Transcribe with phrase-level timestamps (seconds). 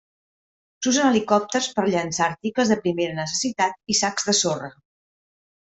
[0.85, 4.73] S'usen helicòpters per llançar articles de primera necessitat i sacs de sorra.